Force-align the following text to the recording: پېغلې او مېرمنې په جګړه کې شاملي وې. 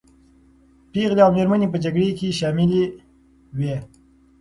پېغلې 0.91 1.21
او 1.25 1.31
مېرمنې 1.37 1.67
په 1.73 1.77
جګړه 1.83 2.07
کې 2.19 2.37
شاملي 2.39 2.83
وې. 3.57 3.75